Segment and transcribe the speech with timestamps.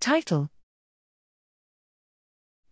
[0.00, 0.48] Title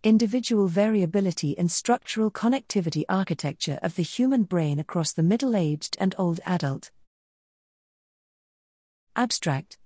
[0.05, 6.15] Individual Variability in Structural Connectivity Architecture of the Human Brain Across the Middle Aged and
[6.19, 6.93] Old Adult.
[9.17, 9.77] Abstract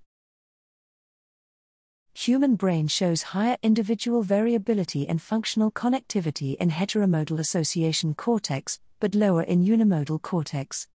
[2.12, 9.42] Human brain shows higher individual variability in functional connectivity in heteromodal association cortex, but lower
[9.42, 10.88] in unimodal cortex.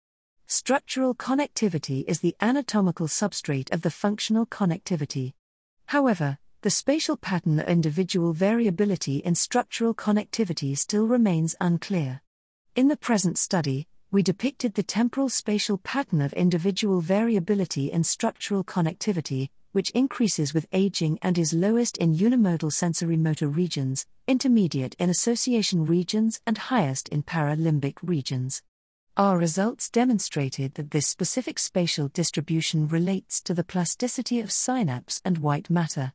[0.45, 5.33] Structural connectivity is the anatomical substrate of the functional connectivity.
[5.87, 12.21] However, the spatial pattern of individual variability in structural connectivity still remains unclear.
[12.75, 18.63] In the present study, we depicted the temporal spatial pattern of individual variability in structural
[18.63, 25.09] connectivity, which increases with aging and is lowest in unimodal sensory motor regions, intermediate in
[25.09, 28.63] association regions, and highest in paralimbic regions.
[29.17, 35.37] Our results demonstrated that this specific spatial distribution relates to the plasticity of synapse and
[35.37, 36.11] white matter.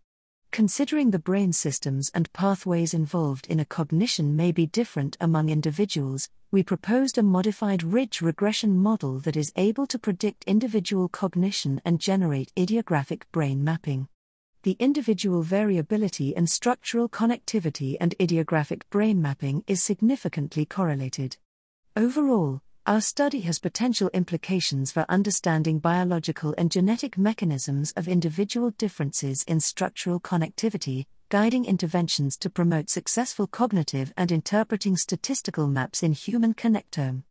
[0.50, 6.28] Considering the brain systems and pathways involved in a cognition may be different among individuals,
[6.50, 12.00] we proposed a modified ridge regression model that is able to predict individual cognition and
[12.00, 14.08] generate idiographic brain mapping.
[14.62, 21.38] The individual variability in structural connectivity and idiographic brain mapping is significantly correlated.
[21.96, 22.60] Overall,
[22.90, 29.60] our study has potential implications for understanding biological and genetic mechanisms of individual differences in
[29.60, 37.22] structural connectivity, guiding interventions to promote successful cognitive and interpreting statistical maps in human connectome.